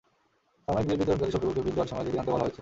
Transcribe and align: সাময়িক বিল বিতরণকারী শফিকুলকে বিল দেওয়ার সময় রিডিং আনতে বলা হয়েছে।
সাময়িক 0.65 0.85
বিল 0.89 0.91
বিতরণকারী 1.01 1.31
শফিকুলকে 1.35 1.61
বিল 1.65 1.73
দেওয়ার 1.75 1.89
সময় 1.89 2.03
রিডিং 2.05 2.19
আনতে 2.21 2.31
বলা 2.35 2.45
হয়েছে। 2.45 2.59